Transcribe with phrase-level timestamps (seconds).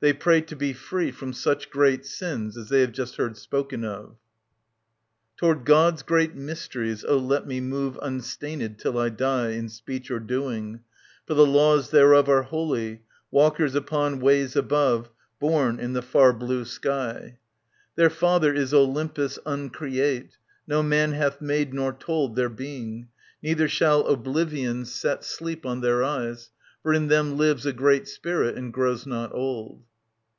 [0.00, 3.36] [They pray to he free from such great sins as i they have just heard
[3.36, 9.08] spoken of | [Strophe, Toward God's great mysteries, oh, let me move Unstained till I
[9.08, 10.82] die In speech or doing;
[11.26, 13.02] for the Laws thereof Are holy,
[13.32, 15.10] walkers upon ways above,
[15.40, 17.38] Born in the far blue sky;
[17.96, 20.36] Their father is Olympus uncreate;
[20.68, 23.08] No man hath made nor told Their being;
[23.42, 25.66] neither shall Oblivion set 49» SOPHOCLES TT.
[25.66, 26.50] 870 893 Sleep on their eyes,
[26.84, 29.82] for in them lives a great Spirit and grows not old.